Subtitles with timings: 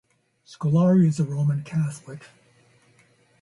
[0.43, 2.25] Scolari is a Roman Catholic.